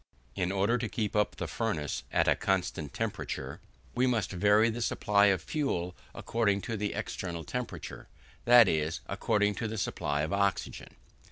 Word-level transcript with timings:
In 0.35 0.51
order 0.51 0.79
to 0.79 0.89
keep 0.89 1.15
up 1.15 1.35
in 1.35 1.37
the 1.37 1.47
furnace 1.47 2.01
a 2.11 2.35
constant 2.35 2.91
temperature, 2.91 3.61
we 3.93 4.07
must 4.07 4.31
vary 4.31 4.71
the 4.71 4.81
supply 4.81 5.27
of 5.27 5.43
fuel 5.43 5.95
according 6.15 6.61
to 6.61 6.75
the 6.75 6.95
external 6.95 7.43
temperature, 7.43 8.07
that 8.45 8.67
is, 8.67 9.01
according 9.05 9.53
to 9.61 9.67
the 9.67 9.77
supply 9.77 10.21
of 10.23 10.33
oxygen. 10.33 10.95